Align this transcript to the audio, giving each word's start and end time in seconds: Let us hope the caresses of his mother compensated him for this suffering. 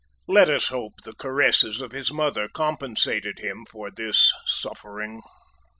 Let 0.27 0.49
us 0.49 0.69
hope 0.69 1.01
the 1.03 1.13
caresses 1.13 1.79
of 1.79 1.91
his 1.91 2.11
mother 2.11 2.47
compensated 2.47 3.37
him 3.37 3.65
for 3.69 3.91
this 3.91 4.33
suffering. 4.47 5.21